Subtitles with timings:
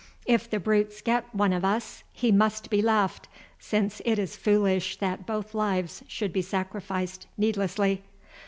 [0.25, 3.27] If the brutes get one of us he must be left,
[3.59, 8.01] since it is foolish that both lives should be sacrificed needlessly.